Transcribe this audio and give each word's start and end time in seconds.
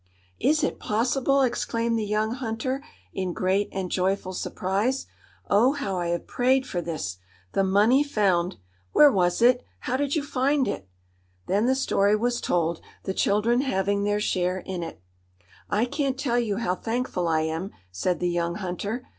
"Is 0.39 0.63
it 0.63 0.79
possible!" 0.79 1.43
exclaimed 1.43 1.99
the 1.99 2.03
young 2.03 2.31
hunter, 2.31 2.83
in 3.13 3.33
great 3.33 3.69
and 3.71 3.91
joyful 3.91 4.33
surprise. 4.33 5.05
"Oh, 5.47 5.73
how 5.73 5.99
I 5.99 6.07
have 6.07 6.25
prayed 6.25 6.65
for 6.65 6.81
this! 6.81 7.19
The 7.51 7.63
money 7.63 8.03
found! 8.03 8.57
Where 8.93 9.11
was 9.11 9.43
it? 9.43 9.63
How 9.81 9.97
did 9.97 10.15
you 10.15 10.23
find 10.23 10.67
it?" 10.67 10.89
Then 11.45 11.67
the 11.67 11.75
story 11.75 12.15
was 12.15 12.41
told, 12.41 12.81
the 13.03 13.13
children 13.13 13.61
having 13.61 14.03
their 14.03 14.19
share 14.19 14.57
in 14.65 14.81
it. 14.81 14.99
"I 15.69 15.85
can't 15.85 16.17
tell 16.17 16.39
you 16.39 16.57
how 16.57 16.73
thankful 16.73 17.27
I 17.27 17.41
am," 17.41 17.69
said 17.91 18.19
the 18.19 18.27
young 18.31 18.55
hunter. 18.55 19.05